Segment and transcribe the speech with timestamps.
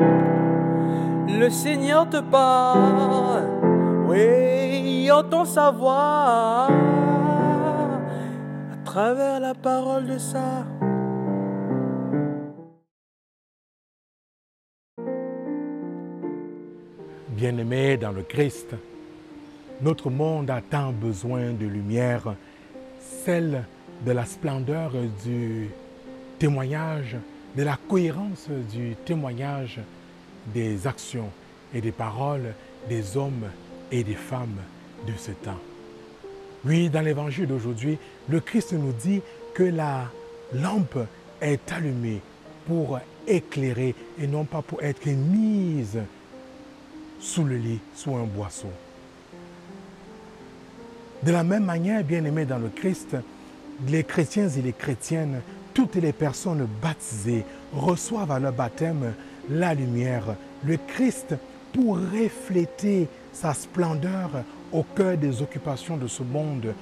[0.00, 3.44] Le Seigneur te parle,
[4.06, 6.68] oui, entend sa voix.
[8.72, 10.66] À travers la parole de ça.
[17.28, 18.74] Bien-aimés dans le Christ,
[19.80, 22.34] notre monde a tant besoin de lumière,
[22.98, 23.64] celle
[24.04, 24.92] de la splendeur
[25.24, 25.70] du
[26.38, 27.16] témoignage,
[27.56, 29.80] de la cohérence du témoignage
[30.52, 31.30] des actions
[31.74, 32.54] et des paroles
[32.88, 33.48] des hommes
[33.92, 34.60] et des femmes
[35.06, 35.58] de ce temps.
[36.64, 39.22] Oui, dans l'évangile d'aujourd'hui, le Christ nous dit
[39.54, 40.10] que la
[40.52, 40.98] lampe
[41.40, 42.20] est allumée
[42.66, 45.98] pour éclairer et non pas pour être mise
[47.18, 48.70] sous le lit, sous un boisseau.
[51.22, 53.16] De la même manière, bien aimés dans le Christ,
[53.88, 55.40] les chrétiens et les chrétiennes,
[55.74, 59.14] toutes les personnes baptisées reçoivent à leur baptême
[59.48, 61.34] la lumière, le Christ,
[61.72, 64.30] pour refléter sa splendeur
[64.72, 66.74] au cœur des occupations de ce monde,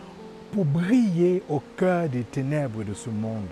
[0.52, 3.46] pour briller au cœur des ténèbres de ce monde.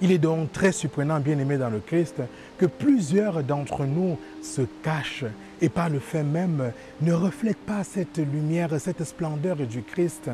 [0.00, 2.22] Il est donc très surprenant, bien aimé dans le Christ,
[2.58, 5.24] que plusieurs d'entre nous se cachent
[5.60, 10.28] et par le fait même ne reflètent pas cette lumière, cette splendeur du Christ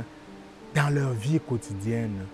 [0.74, 2.24] dans leur vie quotidienne.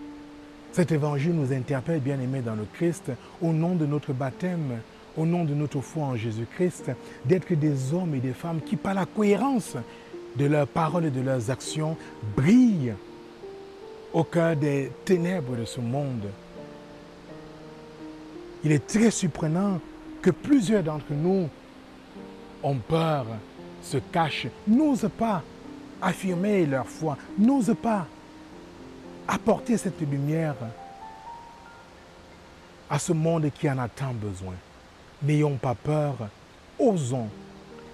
[0.75, 4.81] Cet évangile nous interpelle, bien aimé dans le Christ, au nom de notre baptême,
[5.17, 6.91] au nom de notre foi en Jésus-Christ,
[7.25, 9.77] d'être des hommes et des femmes qui, par la cohérence
[10.35, 11.97] de leurs paroles et de leurs actions,
[12.37, 12.95] brillent
[14.13, 16.27] au cœur des ténèbres de ce monde.
[18.65, 19.79] Il est très surprenant
[20.23, 21.49] que plusieurs d'entre nous
[22.65, 23.27] ont peur,
[23.81, 25.41] se cachent, n'osent pas
[26.03, 28.09] affirmer leur foi, n'osent pas
[29.29, 30.57] apporter cette lumière
[32.91, 34.55] à ce monde qui en a tant besoin.
[35.23, 36.15] N'ayons pas peur,
[36.79, 37.29] osons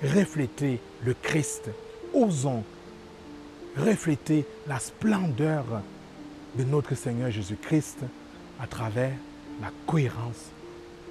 [0.03, 1.71] refléter le Christ,
[2.13, 2.65] osons
[3.77, 5.65] refléter la splendeur
[6.57, 7.99] de notre Seigneur Jésus-Christ
[8.61, 9.13] à travers
[9.61, 10.51] la cohérence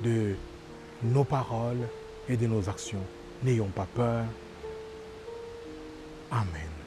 [0.03, 0.35] de
[1.03, 1.87] nos paroles
[2.27, 3.03] et de nos actions.
[3.43, 4.25] N'ayons pas peur.
[6.31, 6.78] Amen.